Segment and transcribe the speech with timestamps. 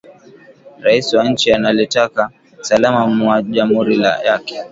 [0.79, 2.29] Raisi wa inchi ana letaka
[2.61, 4.55] salama mu jamuri yake